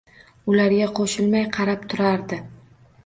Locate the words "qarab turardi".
1.59-2.41